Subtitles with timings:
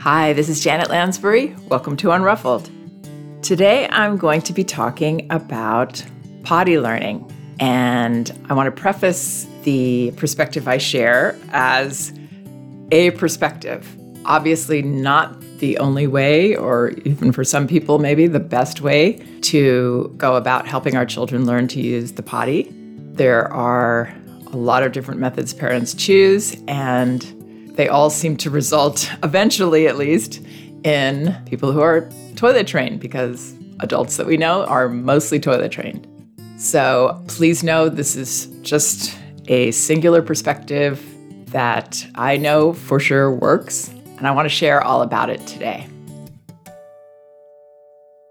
[0.00, 1.56] Hi, this is Janet Lansbury.
[1.66, 2.70] Welcome to Unruffled.
[3.42, 6.04] Today I'm going to be talking about
[6.44, 7.28] potty learning.
[7.58, 12.16] And I want to preface the perspective I share as
[12.92, 13.88] a perspective.
[14.24, 20.14] Obviously, not the only way, or even for some people, maybe the best way to
[20.16, 22.72] go about helping our children learn to use the potty.
[23.14, 24.14] There are
[24.52, 27.34] a lot of different methods parents choose, and
[27.78, 30.42] they all seem to result, eventually at least,
[30.82, 36.04] in people who are toilet trained because adults that we know are mostly toilet trained.
[36.58, 41.00] So please know this is just a singular perspective
[41.52, 45.86] that I know for sure works, and I want to share all about it today.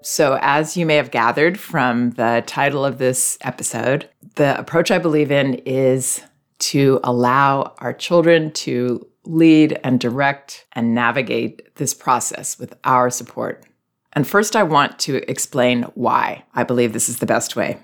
[0.03, 4.99] So, as you may have gathered from the title of this episode, the approach I
[4.99, 6.21] believe in is
[6.59, 13.65] to allow our children to lead and direct and navigate this process with our support.
[14.13, 17.77] And first, I want to explain why I believe this is the best way.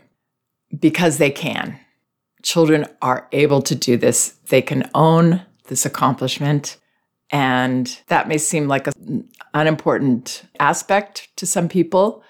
[0.77, 1.77] Because they can.
[2.41, 6.77] Children are able to do this, they can own this accomplishment.
[7.29, 12.23] And that may seem like an unimportant aspect to some people,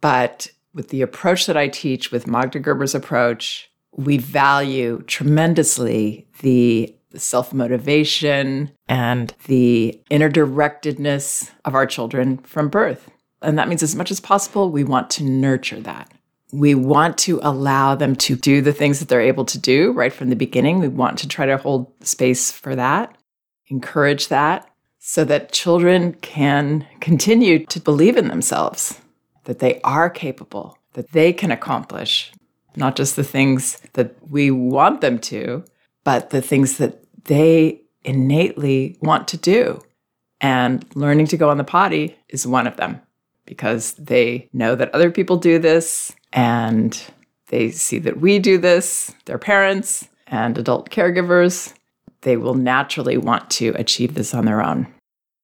[0.00, 6.94] but with the approach that I teach, with Magda Gerber's approach, we value tremendously the
[7.20, 13.10] self motivation and the inner directedness of our children from birth.
[13.40, 16.12] And that means, as much as possible, we want to nurture that.
[16.52, 20.12] We want to allow them to do the things that they're able to do right
[20.12, 20.78] from the beginning.
[20.78, 23.16] We want to try to hold space for that,
[23.68, 24.68] encourage that,
[24.98, 29.00] so that children can continue to believe in themselves,
[29.44, 32.32] that they are capable, that they can accomplish
[32.76, 35.64] not just the things that we want them to,
[36.04, 39.82] but the things that they innately want to do.
[40.40, 43.00] And learning to go on the potty is one of them
[43.46, 47.00] because they know that other people do this and
[47.48, 51.74] they see that we do this, their parents and adult caregivers.
[52.22, 54.86] They will naturally want to achieve this on their own.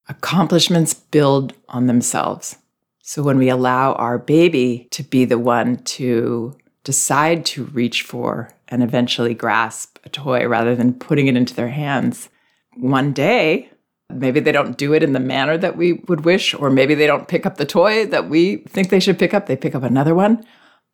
[0.09, 2.56] Accomplishments build on themselves.
[3.03, 8.50] So when we allow our baby to be the one to decide to reach for
[8.69, 12.29] and eventually grasp a toy rather than putting it into their hands,
[12.77, 13.71] one day,
[14.11, 17.06] maybe they don't do it in the manner that we would wish, or maybe they
[17.06, 19.83] don't pick up the toy that we think they should pick up, they pick up
[19.83, 20.45] another one.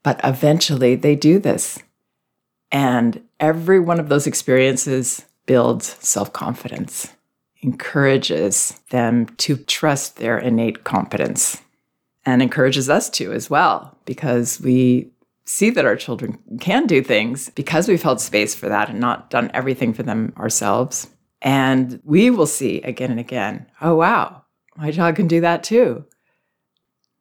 [0.02, 1.78] But eventually they do this.
[2.70, 7.08] And every one of those experiences builds self confidence,
[7.62, 11.60] encourages them to trust their innate competence,
[12.26, 15.10] and encourages us to as well, because we
[15.46, 19.30] see that our children can do things because we've held space for that and not
[19.30, 21.08] done everything for them ourselves.
[21.42, 24.44] And we will see again and again, oh, wow,
[24.76, 26.06] my child can do that too.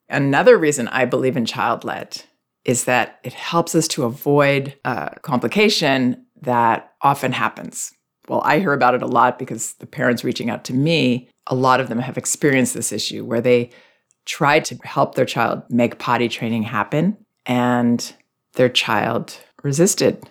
[0.09, 2.23] Another reason I believe in child led
[2.63, 7.91] is that it helps us to avoid a complication that often happens.
[8.29, 11.55] Well, I hear about it a lot because the parents reaching out to me, a
[11.55, 13.71] lot of them have experienced this issue where they
[14.25, 18.13] tried to help their child make potty training happen and
[18.53, 20.29] their child resisted.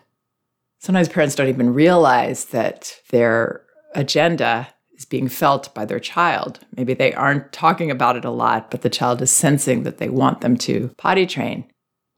[0.81, 3.63] Sometimes parents don't even realize that their
[3.95, 6.61] agenda is being felt by their child.
[6.77, 10.09] Maybe they aren't talking about it a lot, but the child is sensing that they
[10.09, 11.65] want them to potty train.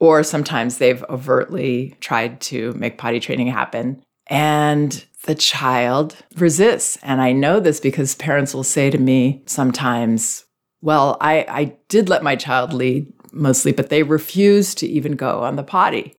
[0.01, 6.99] Or sometimes they've overtly tried to make potty training happen and the child resists.
[7.03, 10.45] And I know this because parents will say to me sometimes,
[10.81, 15.41] Well, I, I did let my child lead mostly, but they refuse to even go
[15.41, 16.15] on the potty.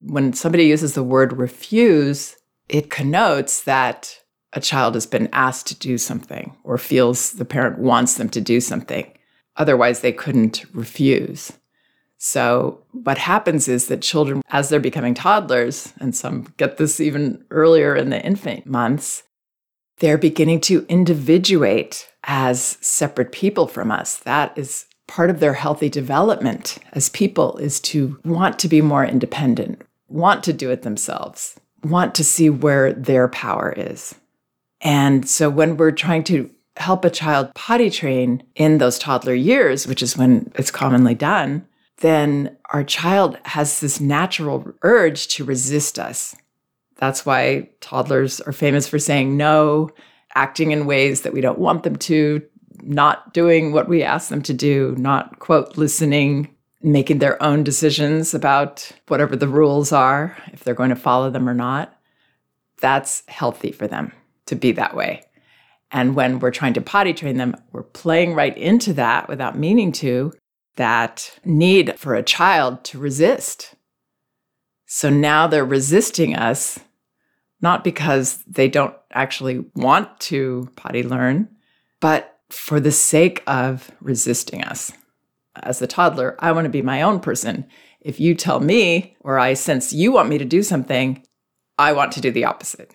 [0.00, 2.36] When somebody uses the word refuse,
[2.68, 4.18] it connotes that
[4.52, 8.40] a child has been asked to do something or feels the parent wants them to
[8.40, 9.12] do something.
[9.56, 11.52] Otherwise, they couldn't refuse.
[12.18, 17.44] So, what happens is that children, as they're becoming toddlers, and some get this even
[17.50, 19.22] earlier in the infant months,
[20.00, 24.18] they're beginning to individuate as separate people from us.
[24.18, 29.04] That is part of their healthy development as people is to want to be more
[29.04, 34.14] independent, want to do it themselves, want to see where their power is.
[34.80, 39.84] And so when we're trying to help a child potty train in those toddler years,
[39.84, 41.66] which is when it's commonly done,
[41.98, 46.36] then our child has this natural urge to resist us.
[46.98, 49.90] That's why toddlers are famous for saying no,
[50.36, 52.42] acting in ways that we don't want them to,
[52.82, 58.34] not doing what we ask them to do, not, quote, listening, making their own decisions
[58.34, 61.98] about whatever the rules are, if they're going to follow them or not.
[62.80, 64.12] That's healthy for them
[64.46, 65.22] to be that way.
[65.92, 69.92] And when we're trying to potty train them, we're playing right into that without meaning
[69.92, 70.32] to,
[70.76, 73.74] that need for a child to resist.
[74.86, 76.78] So now they're resisting us,
[77.60, 81.48] not because they don't actually want to potty learn,
[82.00, 84.92] but for the sake of resisting us.
[85.56, 87.66] As a toddler, I want to be my own person.
[88.00, 91.24] If you tell me or I sense you want me to do something,
[91.78, 92.92] I want to do the opposite.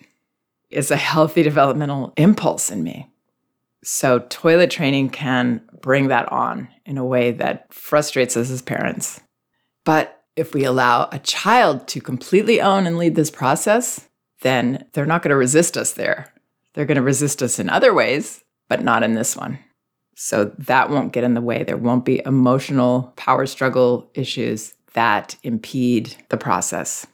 [0.70, 3.10] It's a healthy developmental impulse in me.
[3.84, 9.20] So, toilet training can bring that on in a way that frustrates us as parents.
[9.84, 14.08] But if we allow a child to completely own and lead this process,
[14.42, 16.32] then they're not going to resist us there.
[16.74, 19.58] They're going to resist us in other ways, but not in this one.
[20.14, 21.62] So that won't get in the way.
[21.62, 27.06] There won't be emotional power struggle issues that impede the process.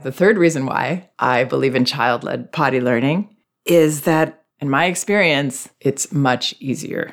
[0.00, 3.34] The third reason why I believe in child led potty learning
[3.64, 7.12] is that, in my experience, it's much easier.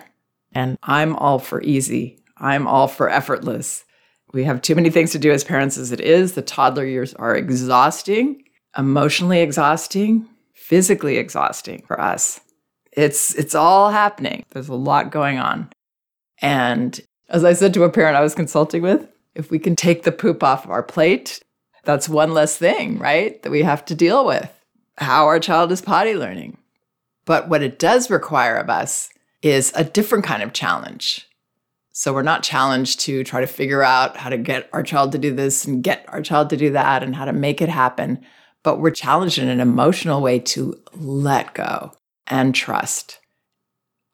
[0.54, 3.86] And I'm all for easy, I'm all for effortless.
[4.34, 6.34] We have too many things to do as parents as it is.
[6.34, 8.44] The toddler years are exhausting,
[8.78, 12.42] emotionally exhausting, physically exhausting for us.
[12.96, 14.46] It's it's all happening.
[14.52, 15.70] There's a lot going on.
[16.42, 17.00] And
[17.30, 20.12] as I said to a parent I was consulting with, if we can take the
[20.12, 21.42] poop off of our plate
[21.86, 23.42] that's one less thing, right?
[23.44, 24.52] That we have to deal with
[24.98, 26.58] how our child is potty learning.
[27.26, 29.10] But what it does require of us
[29.42, 31.28] is a different kind of challenge.
[31.92, 35.18] So we're not challenged to try to figure out how to get our child to
[35.18, 38.26] do this and get our child to do that and how to make it happen.
[38.64, 41.94] But we're challenged in an emotional way to let go
[42.28, 43.20] and trust.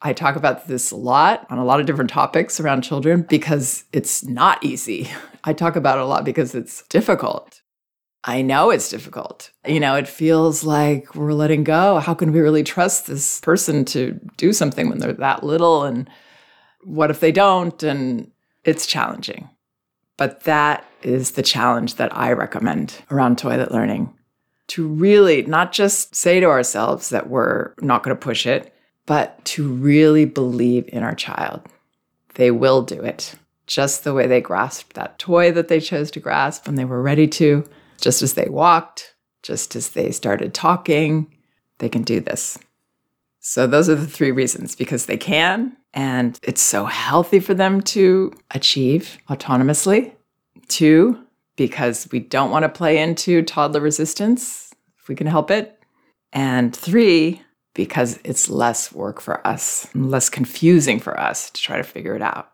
[0.02, 3.84] I talk about this a lot on a lot of different topics around children because
[3.94, 5.10] it's not easy.
[5.44, 7.62] I talk about it a lot because it's difficult.
[8.24, 9.52] I know it's difficult.
[9.66, 12.00] You know, it feels like we're letting go.
[12.00, 15.84] How can we really trust this person to do something when they're that little?
[15.84, 16.08] And
[16.84, 17.82] what if they don't?
[17.82, 18.32] And
[18.64, 19.50] it's challenging.
[20.18, 24.14] But that is the challenge that I recommend around toilet learning
[24.72, 28.74] to really not just say to ourselves that we're not going to push it,
[29.06, 31.62] but to really believe in our child.
[32.36, 33.36] They will do it
[33.68, 37.02] just the way they grasped that toy that they chose to grasp when they were
[37.02, 37.66] ready to
[38.00, 39.14] just as they walked,
[39.44, 41.30] just as they started talking,
[41.80, 42.58] they can do this.
[43.42, 47.82] So, those are the three reasons because they can, and it's so healthy for them
[47.82, 50.14] to achieve autonomously.
[50.70, 51.20] Two,
[51.62, 55.78] because we don't want to play into toddler resistance if we can help it.
[56.34, 57.40] And three,
[57.76, 62.24] because it's less work for us, less confusing for us to try to figure it
[62.24, 62.50] out.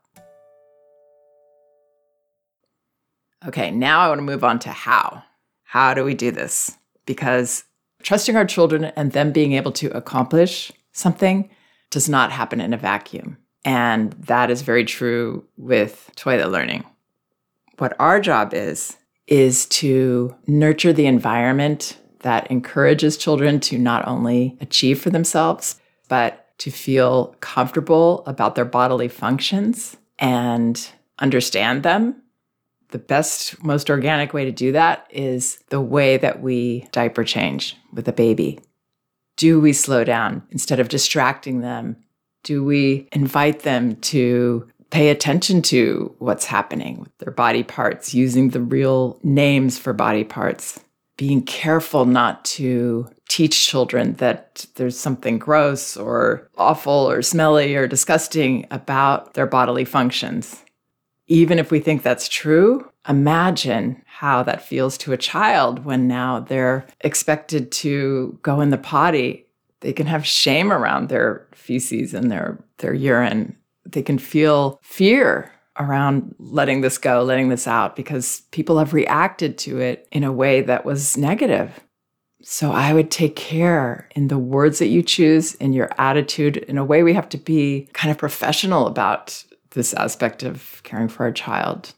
[3.47, 5.23] Okay, now I want to move on to how.
[5.63, 6.77] How do we do this?
[7.05, 7.63] Because
[8.03, 11.49] trusting our children and them being able to accomplish something
[11.91, 13.37] does not happen in a vacuum.
[13.63, 16.83] And that is very true with toilet learning.
[17.77, 18.97] What our job is,
[19.27, 26.45] is to nurture the environment that encourages children to not only achieve for themselves, but
[26.59, 30.89] to feel comfortable about their bodily functions and
[31.19, 32.15] understand them
[32.89, 37.75] the best, most organic way to do that is the way that we diaper change
[37.93, 38.59] with a baby.
[39.35, 41.97] Do we slow down instead of distracting them?
[42.43, 48.49] Do we invite them to pay attention to what's happening with their body parts, using
[48.49, 50.79] the real names for body parts?
[51.17, 57.87] Being careful not to teach children that there's something gross or awful or smelly or
[57.87, 60.63] disgusting about their bodily functions
[61.27, 66.39] even if we think that's true, imagine how that feels to a child when now
[66.39, 69.45] they're expected to go in the potty.
[69.81, 73.57] They can have shame around their feces and their, their urine.
[73.91, 79.57] They can feel fear around letting this go, letting this out, because people have reacted
[79.59, 81.79] to it in a way that was negative.
[82.41, 86.57] So I would take care in the words that you choose, in your attitude.
[86.57, 91.09] In a way, we have to be kind of professional about this aspect of caring
[91.09, 91.93] for a child.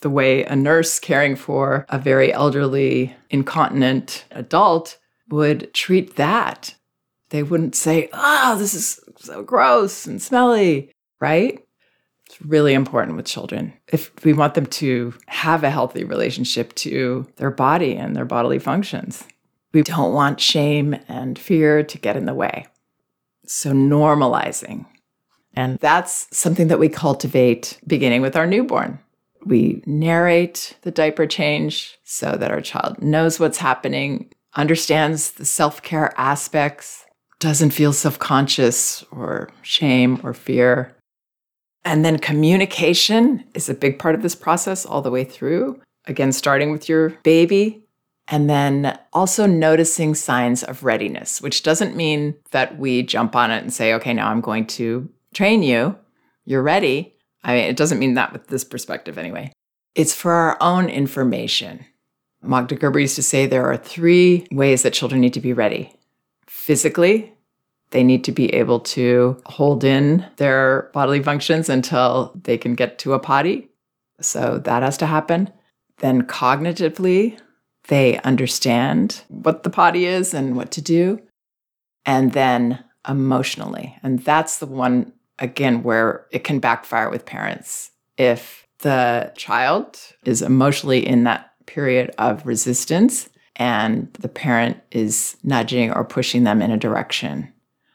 [0.00, 4.98] The way a nurse caring for a very elderly, incontinent adult
[5.30, 6.74] would treat that.
[7.30, 11.64] They wouldn't say, oh, this is so gross and smelly, right?
[12.26, 13.72] It's really important with children.
[13.92, 18.58] If we want them to have a healthy relationship to their body and their bodily
[18.58, 19.24] functions,
[19.72, 22.66] we don't want shame and fear to get in the way.
[23.46, 24.86] So, normalizing
[25.56, 28.98] and that's something that we cultivate beginning with our newborn.
[29.44, 35.82] We narrate the diaper change so that our child knows what's happening, understands the self
[35.82, 37.04] care aspects,
[37.40, 40.96] doesn't feel self conscious or shame or fear.
[41.84, 45.80] And then communication is a big part of this process all the way through.
[46.06, 47.84] Again, starting with your baby.
[48.26, 53.62] And then also noticing signs of readiness, which doesn't mean that we jump on it
[53.62, 55.98] and say, okay, now I'm going to train you.
[56.46, 57.16] You're ready.
[57.42, 59.52] I mean, it doesn't mean that with this perspective anyway.
[59.94, 61.84] It's for our own information.
[62.42, 65.94] Magda Gerber used to say there are three ways that children need to be ready
[66.46, 67.34] physically,
[67.94, 72.98] they need to be able to hold in their bodily functions until they can get
[72.98, 73.68] to a potty.
[74.20, 75.48] So that has to happen.
[75.98, 77.38] Then cognitively,
[77.86, 81.22] they understand what the potty is and what to do.
[82.04, 83.96] And then emotionally.
[84.02, 87.92] And that's the one, again, where it can backfire with parents.
[88.18, 95.92] If the child is emotionally in that period of resistance and the parent is nudging
[95.92, 97.53] or pushing them in a direction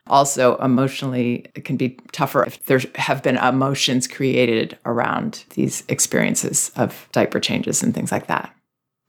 [0.10, 6.72] also, emotionally, it can be tougher if there have been emotions created around these experiences
[6.76, 8.54] of diaper changes and things like that.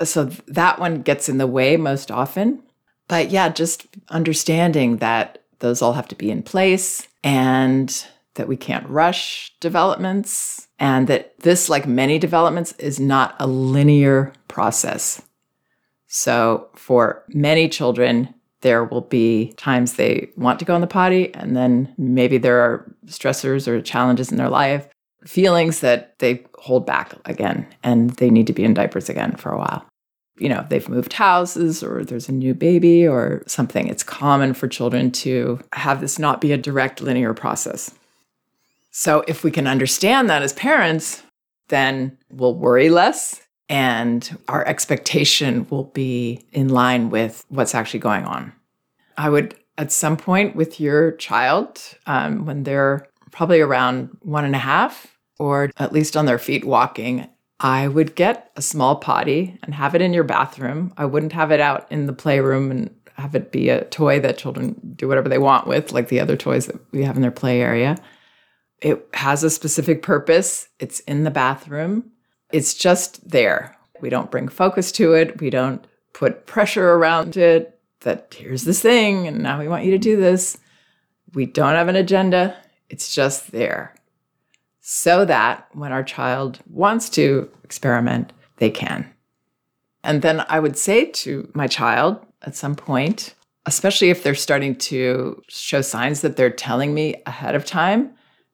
[0.02, 2.62] So that one gets in the way most often.
[3.08, 8.56] But yeah, just understanding that those all have to be in place and that we
[8.56, 15.20] can't rush developments and that this, like many developments, is not a linear process.
[16.06, 21.34] So for many children, there will be times they want to go on the potty,
[21.34, 24.88] and then maybe there are stressors or challenges in their life,
[25.24, 29.50] feelings that they hold back again, and they need to be in diapers again for
[29.50, 29.84] a while.
[30.38, 33.88] You know, they've moved houses or there's a new baby or something.
[33.88, 37.94] It's common for children to have this not be a direct linear process.
[38.90, 41.22] So, if we can understand that as parents,
[41.68, 48.24] then we'll worry less and our expectation will be in line with what's actually going
[48.24, 48.52] on.
[49.16, 54.56] I would, at some point with your child, um, when they're probably around one and
[54.56, 57.28] a half, or at least on their feet walking,
[57.60, 60.92] I would get a small potty and have it in your bathroom.
[60.96, 64.38] I wouldn't have it out in the playroom and have it be a toy that
[64.38, 67.30] children do whatever they want with, like the other toys that we have in their
[67.30, 67.96] play area.
[68.82, 70.68] It has a specific purpose.
[70.80, 72.10] It's in the bathroom.
[72.52, 73.76] It's just there.
[74.00, 75.40] We don't bring focus to it.
[75.40, 79.90] We don't put pressure around it that here's this thing and now we want you
[79.92, 80.58] to do this.
[81.34, 82.56] We don't have an agenda.
[82.88, 83.94] It's just there.
[84.80, 89.08] So that when our child wants to experiment, they can.
[90.02, 93.34] And then I would say to my child at some point,
[93.66, 98.12] especially if they're starting to show signs that they're telling me ahead of time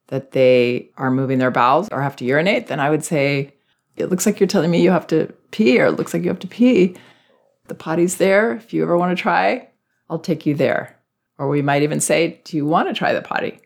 [0.08, 3.52] that they are moving their bowels or have to urinate, then I would say,
[3.96, 6.28] it looks like you're telling me you have to pee, or it looks like you
[6.28, 6.96] have to pee.
[7.68, 8.52] The potty's there.
[8.52, 9.68] If you ever want to try,
[10.08, 10.96] I'll take you there.
[11.38, 13.60] Or we might even say, Do you want to try the potty?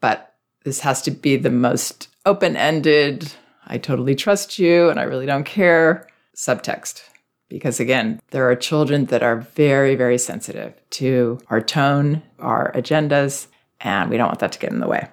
[0.00, 3.32] But this has to be the most open ended,
[3.66, 7.02] I totally trust you and I really don't care subtext.
[7.48, 13.46] Because again, there are children that are very, very sensitive to our tone, our agendas,
[13.80, 15.08] and we don't want that to get in the way.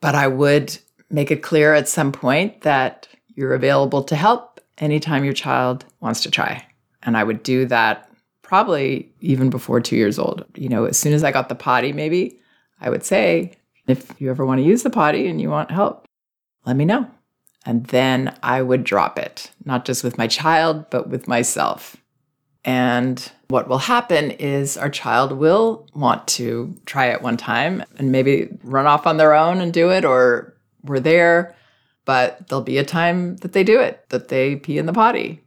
[0.00, 0.76] But I would
[1.10, 6.20] make it clear at some point that you're available to help anytime your child wants
[6.22, 6.64] to try.
[7.02, 8.10] And I would do that
[8.42, 10.44] probably even before two years old.
[10.54, 12.40] You know, as soon as I got the potty, maybe
[12.80, 13.52] I would say,
[13.86, 16.06] if you ever want to use the potty and you want help,
[16.64, 17.10] let me know.
[17.66, 21.96] And then I would drop it, not just with my child, but with myself.
[22.64, 28.10] And what will happen is our child will want to try it one time and
[28.10, 31.54] maybe run off on their own and do it, or we're there
[32.04, 35.40] but there'll be a time that they do it, that they pee in the potty.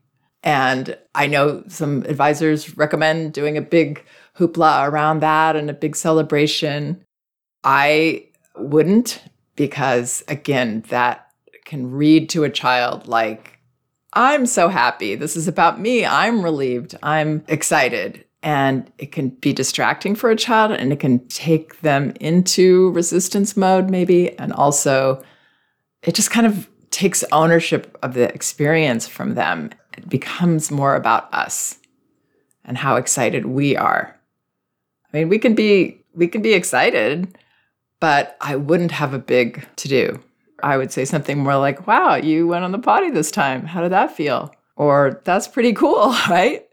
[0.43, 4.03] And I know some advisors recommend doing a big
[4.37, 7.03] hoopla around that and a big celebration.
[7.63, 9.21] I wouldn't
[9.55, 11.31] because, again, that
[11.65, 13.59] can read to a child like,
[14.13, 15.15] I'm so happy.
[15.15, 16.05] This is about me.
[16.05, 16.95] I'm relieved.
[17.03, 18.23] I'm excited.
[18.41, 23.57] And it can be distracting for a child and it can take them into resistance
[23.57, 25.21] mode, maybe, and also
[26.07, 29.71] it just kind of takes ownership of the experience from them.
[29.97, 31.77] It becomes more about us
[32.63, 34.17] and how excited we are.
[35.13, 37.37] I mean, we can be we can be excited,
[37.99, 40.19] but I wouldn't have a big to do.
[40.63, 43.65] I would say something more like, "Wow, you went on the potty this time.
[43.65, 46.65] How did that feel?" Or "That's pretty cool, right?"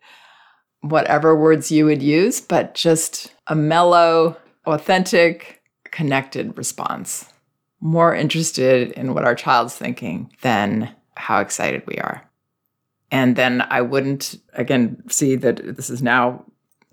[0.80, 4.36] Whatever words you would use, but just a mellow,
[4.66, 7.33] authentic, connected response
[7.84, 12.26] more interested in what our child's thinking than how excited we are.
[13.10, 16.44] And then I wouldn't, again, see that this is now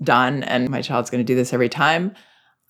[0.04, 2.14] done and my child's going to do this every time.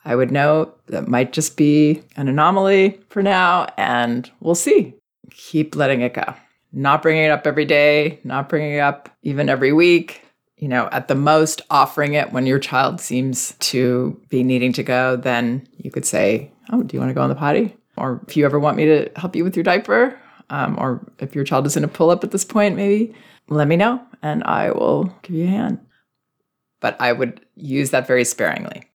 [0.06, 4.94] I would know that might just be an anomaly for now, and we'll see.
[5.32, 6.34] Keep letting it go.
[6.74, 10.22] Not bringing it up every day, not bringing it up even every week.
[10.58, 14.84] You know, at the most, offering it when your child seems to be needing to
[14.84, 17.76] go, then you could say, Oh, do you want to go on the potty?
[18.02, 21.36] Or if you ever want me to help you with your diaper, um, or if
[21.36, 23.14] your child is in a pull up at this point, maybe
[23.48, 25.80] let me know and I will give you a hand.
[26.80, 28.90] But I would use that very sparingly.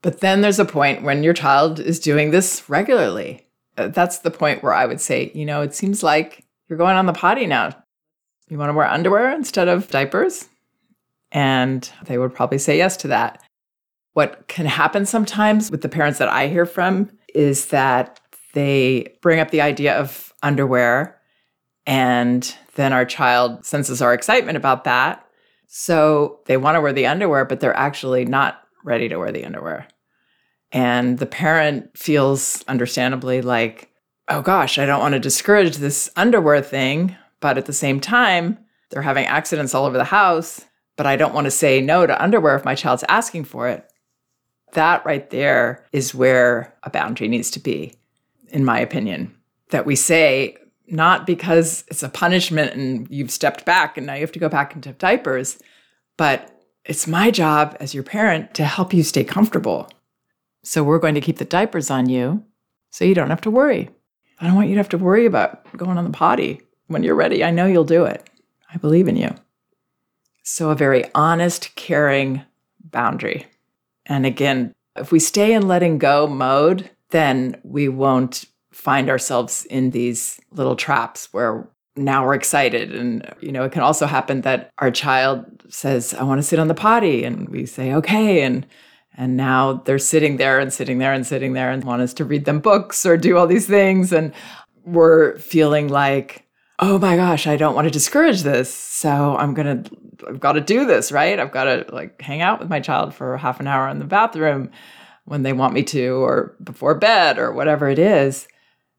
[0.00, 3.46] But then there's a point when your child is doing this regularly.
[3.76, 6.96] Uh, that's the point where I would say, you know, it seems like you're going
[6.96, 7.76] on the potty now.
[8.48, 10.48] You want to wear underwear instead of diapers?
[11.30, 13.42] And they would probably say yes to that.
[14.14, 18.20] What can happen sometimes with the parents that I hear from is that
[18.54, 21.20] they bring up the idea of underwear,
[21.86, 25.26] and then our child senses our excitement about that.
[25.66, 29.44] So they want to wear the underwear, but they're actually not ready to wear the
[29.44, 29.88] underwear.
[30.70, 33.90] And the parent feels understandably like,
[34.28, 37.16] oh gosh, I don't want to discourage this underwear thing.
[37.40, 38.58] But at the same time,
[38.90, 40.64] they're having accidents all over the house.
[40.96, 43.91] But I don't want to say no to underwear if my child's asking for it.
[44.72, 47.94] That right there is where a boundary needs to be,
[48.48, 49.34] in my opinion.
[49.70, 50.56] That we say,
[50.88, 54.48] not because it's a punishment and you've stepped back and now you have to go
[54.48, 55.58] back into diapers,
[56.16, 59.90] but it's my job as your parent to help you stay comfortable.
[60.64, 62.44] So we're going to keep the diapers on you
[62.90, 63.90] so you don't have to worry.
[64.40, 66.60] I don't want you to have to worry about going on the potty.
[66.88, 68.28] When you're ready, I know you'll do it.
[68.72, 69.34] I believe in you.
[70.42, 72.42] So, a very honest, caring
[72.80, 73.46] boundary.
[74.06, 79.90] And again, if we stay in letting go mode, then we won't find ourselves in
[79.90, 82.94] these little traps where now we're excited.
[82.94, 86.58] And, you know, it can also happen that our child says, I want to sit
[86.58, 87.24] on the potty.
[87.24, 88.42] And we say, okay.
[88.42, 88.66] And
[89.14, 92.24] and now they're sitting there and sitting there and sitting there and want us to
[92.24, 94.10] read them books or do all these things.
[94.10, 94.32] And
[94.84, 96.46] we're feeling like,
[96.82, 98.74] oh my gosh, I don't want to discourage this.
[98.74, 99.90] So I'm going to,
[100.28, 101.38] I've got to do this, right?
[101.38, 104.04] I've got to like hang out with my child for half an hour in the
[104.04, 104.68] bathroom
[105.24, 108.48] when they want me to, or before bed, or whatever it is.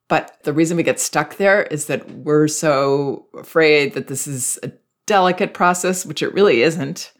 [0.07, 4.57] But the reason we get stuck there is that we're so afraid that this is
[4.63, 4.71] a
[5.05, 7.11] delicate process, which it really isn't.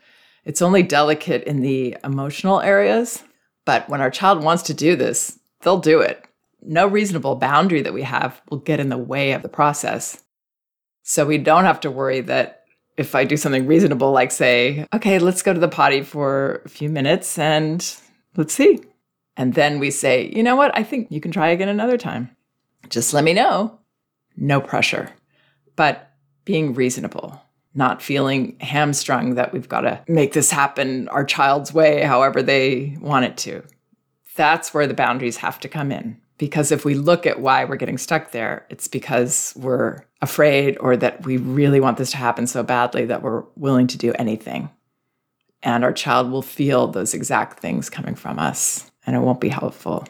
[0.45, 3.21] It's only delicate in the emotional areas.
[3.65, 6.23] But when our child wants to do this, they'll do it.
[6.61, 10.23] No reasonable boundary that we have will get in the way of the process.
[11.03, 12.63] So we don't have to worry that
[12.95, 16.69] if I do something reasonable, like say, okay, let's go to the potty for a
[16.69, 17.95] few minutes and
[18.35, 18.79] let's see.
[19.35, 20.75] And then we say, you know what?
[20.77, 22.35] I think you can try again another time.
[22.89, 23.79] Just let me know.
[24.37, 25.11] No pressure,
[25.75, 26.11] but
[26.45, 27.41] being reasonable,
[27.75, 32.97] not feeling hamstrung that we've got to make this happen our child's way, however they
[32.99, 33.63] want it to.
[34.35, 36.19] That's where the boundaries have to come in.
[36.39, 40.97] Because if we look at why we're getting stuck there, it's because we're afraid or
[40.97, 44.69] that we really want this to happen so badly that we're willing to do anything.
[45.61, 49.49] And our child will feel those exact things coming from us, and it won't be
[49.49, 50.07] helpful.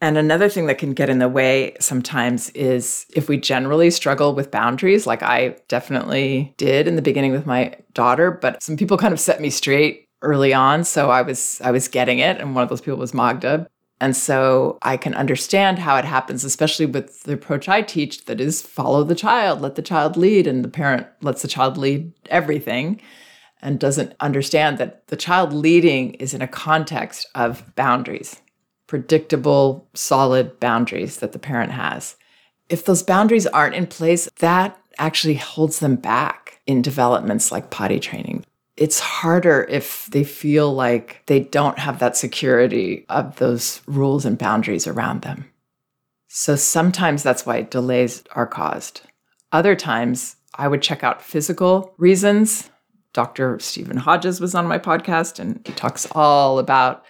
[0.00, 4.34] And another thing that can get in the way sometimes is if we generally struggle
[4.34, 8.98] with boundaries, like I definitely did in the beginning with my daughter, but some people
[8.98, 12.54] kind of set me straight early on, so I was I was getting it and
[12.54, 13.66] one of those people was Magda.
[14.04, 18.38] And so I can understand how it happens, especially with the approach I teach that
[18.38, 22.12] is follow the child, let the child lead, and the parent lets the child lead
[22.26, 23.00] everything
[23.62, 28.42] and doesn't understand that the child leading is in a context of boundaries
[28.88, 32.16] predictable, solid boundaries that the parent has.
[32.68, 38.00] If those boundaries aren't in place, that actually holds them back in developments like potty
[38.00, 38.44] training.
[38.76, 44.36] It's harder if they feel like they don't have that security of those rules and
[44.36, 45.48] boundaries around them.
[46.28, 49.02] So sometimes that's why delays are caused.
[49.52, 52.70] Other times, I would check out physical reasons.
[53.12, 53.60] Dr.
[53.60, 57.04] Stephen Hodges was on my podcast and he talks all about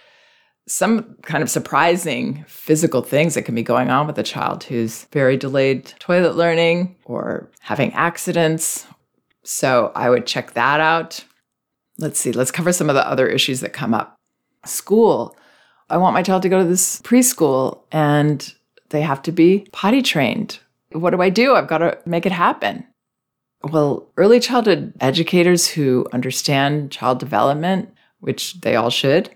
[0.67, 5.05] some kind of surprising physical things that can be going on with a child who's
[5.13, 8.87] very delayed toilet learning or having accidents.
[9.43, 11.25] So I would check that out.
[11.99, 14.17] Let's see, let's cover some of the other issues that come up.
[14.65, 15.37] School.
[15.91, 18.53] I want my child to go to this preschool and
[18.91, 20.59] they have to be potty trained.
[20.93, 21.55] What do I do?
[21.55, 22.87] I've got to make it happen.
[23.63, 29.31] Well, early childhood educators who understand child development, which they all should,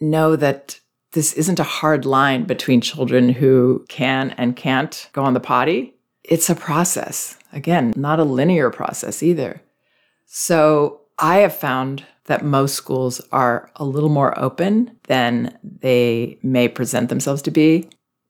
[0.00, 0.80] know that
[1.12, 5.94] this isn't a hard line between children who can and can't go on the potty.
[6.24, 7.38] It's a process.
[7.52, 9.62] Again, not a linear process either.
[10.26, 16.68] So I have found that most schools are a little more open than they may
[16.68, 17.88] present themselves to be.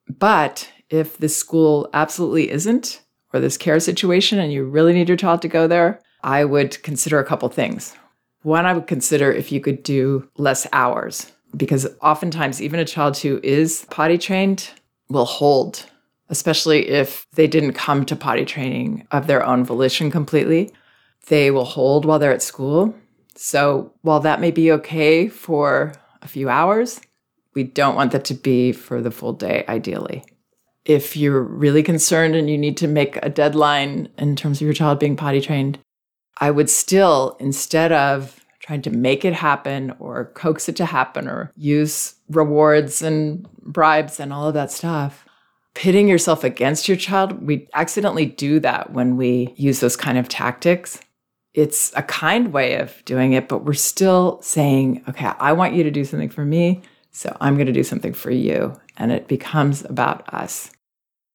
[0.08, 5.16] But if the school absolutely isn't, or this care situation, and you really need your
[5.16, 7.96] child to go there, I would consider a couple things.
[8.42, 13.18] One, I would consider if you could do less hours, because oftentimes, even a child
[13.18, 14.70] who is potty trained
[15.08, 15.86] will hold,
[16.28, 20.72] especially if they didn't come to potty training of their own volition completely.
[21.26, 22.94] They will hold while they're at school.
[23.34, 27.00] So, while that may be okay for a few hours,
[27.54, 30.24] we don't want that to be for the full day, ideally.
[30.84, 34.74] If you're really concerned and you need to make a deadline in terms of your
[34.74, 35.78] child being potty trained,
[36.38, 41.28] I would still, instead of trying to make it happen or coax it to happen
[41.28, 45.24] or use rewards and bribes and all of that stuff,
[45.74, 50.28] pitting yourself against your child, we accidentally do that when we use those kind of
[50.28, 51.00] tactics.
[51.56, 55.82] It's a kind way of doing it, but we're still saying, okay, I want you
[55.84, 56.82] to do something for me.
[57.12, 58.78] So I'm going to do something for you.
[58.98, 60.70] And it becomes about us.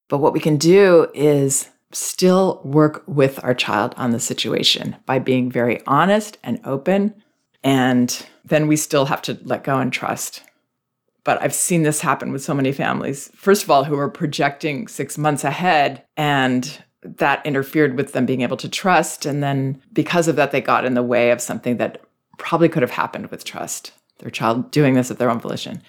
[0.10, 5.17] But what we can do is still work with our child on the situation by
[5.17, 7.15] being very honest and open.
[7.63, 10.43] And then we still have to let go and trust.
[11.23, 13.31] But I've seen this happen with so many families.
[13.36, 18.41] First of all, who are projecting six months ahead, and that interfered with them being
[18.41, 19.25] able to trust.
[19.25, 22.01] And then because of that, they got in the way of something that
[22.37, 25.81] probably could have happened with trust their child doing this at their own volition.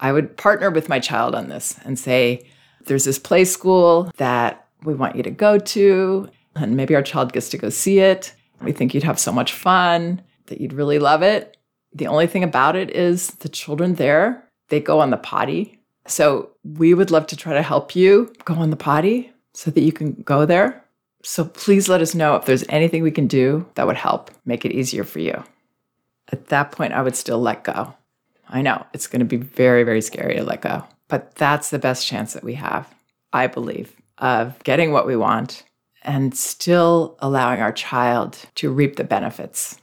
[0.00, 2.44] I would partner with my child on this and say,
[2.84, 7.32] there's this play school that we want you to go to, and maybe our child
[7.32, 8.32] gets to go see it.
[8.60, 11.56] We think you'd have so much fun, that you'd really love it.
[11.92, 15.80] The only thing about it is the children there, they go on the potty.
[16.06, 19.80] So we would love to try to help you go on the potty so that
[19.80, 20.84] you can go there.
[21.22, 24.64] So please let us know if there's anything we can do that would help make
[24.64, 25.42] it easier for you
[26.32, 27.94] at that point, I would still let go.
[28.48, 31.78] I know it's going to be very, very scary to let go, but that's the
[31.78, 32.92] best chance that we have,
[33.32, 35.64] I believe, of getting what we want
[36.02, 39.78] and still allowing our child to reap the benefits.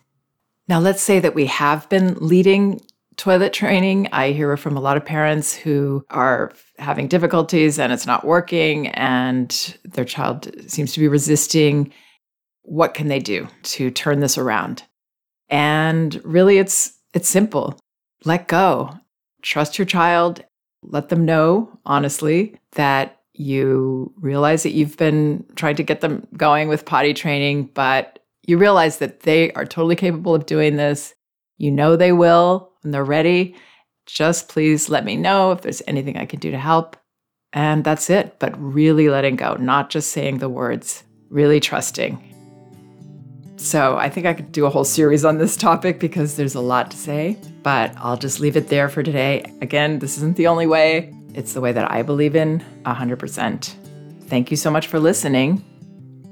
[0.67, 2.82] Now, let's say that we have been leading
[3.17, 4.08] toilet training.
[4.12, 8.88] I hear from a lot of parents who are having difficulties and it's not working
[8.89, 11.91] and their child seems to be resisting.
[12.63, 14.84] What can they do to turn this around?
[15.49, 17.80] And really it's it's simple.
[18.25, 18.91] Let go.
[19.41, 20.43] Trust your child.
[20.82, 26.67] Let them know honestly that you realize that you've been trying to get them going
[26.67, 31.13] with potty training, but you realize that they are totally capable of doing this.
[31.58, 33.56] You know they will when they're ready.
[34.06, 36.95] Just please let me know if there's anything I can do to help.
[37.52, 38.39] And that's it.
[38.39, 42.36] But really letting go, not just saying the words, really trusting
[43.58, 46.62] so I think I could do a whole series on this topic because there's a
[46.62, 49.45] lot to say, but I'll just leave it there for today.
[49.62, 53.76] Again, this isn't the only way, it's the way that I believe in 100%.
[54.28, 55.63] Thank you so much for listening.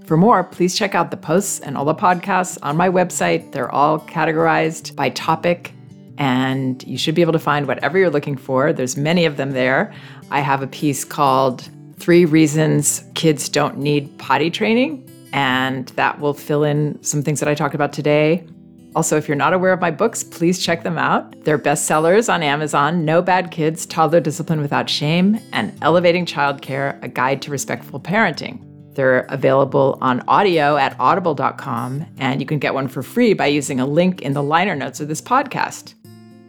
[0.06, 3.52] For more, please check out the posts and all the podcasts on my website.
[3.52, 5.74] They're all categorized by topic,
[6.18, 8.74] and you should be able to find whatever you're looking for.
[8.74, 9.94] There's many of them there.
[10.32, 16.34] I have a piece called Three Reasons Kids Don't Need Potty Training and that will
[16.34, 18.48] fill in some things that I talked about today.
[18.96, 21.44] Also, if you're not aware of my books, please check them out.
[21.44, 27.08] They're bestsellers on Amazon No Bad Kids, Toddler Discipline Without Shame, and Elevating Childcare A
[27.08, 28.64] Guide to Respectful Parenting.
[28.94, 33.80] They're available on audio at audible.com, and you can get one for free by using
[33.80, 35.96] a link in the liner notes of this podcast.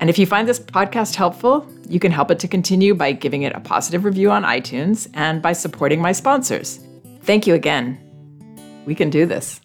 [0.01, 3.43] And if you find this podcast helpful, you can help it to continue by giving
[3.43, 6.81] it a positive review on iTunes and by supporting my sponsors.
[7.23, 8.05] Thank you again
[8.87, 9.61] we can do this.